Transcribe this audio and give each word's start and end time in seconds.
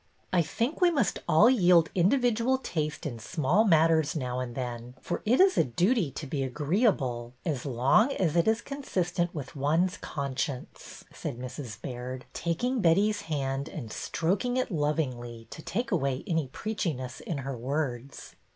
^' 0.01 0.03
I 0.33 0.41
think 0.41 0.81
we 0.81 0.89
must 0.89 1.19
all 1.29 1.47
yield 1.47 1.91
individual 1.93 2.57
taste 2.57 3.05
in 3.05 3.19
small 3.19 3.63
matters 3.65 4.15
now 4.15 4.39
and 4.39 4.55
then, 4.55 4.95
for 4.99 5.21
it 5.27 5.39
is 5.39 5.59
a 5.59 5.63
duty 5.63 6.09
to 6.09 6.25
be 6.25 6.41
agreeable 6.41 7.33
as 7.45 7.67
long 7.67 8.11
as 8.13 8.35
it 8.35 8.47
is 8.47 8.61
consistent 8.61 9.31
with 9.35 9.55
one's 9.55 9.97
conscience," 9.97 11.03
said 11.13 11.37
Mrs. 11.37 11.79
Baird, 11.79 12.25
taking 12.33 12.81
Betty's 12.81 13.21
hand 13.21 13.69
and 13.69 13.91
stroking 13.93 14.57
it 14.57 14.71
lovingly 14.71 15.45
to 15.51 15.61
take 15.61 15.91
away 15.91 16.23
any 16.25 16.47
preachi 16.47 16.95
ness 16.95 17.19
in 17.19 17.37
her 17.37 17.55
words. 17.55 18.33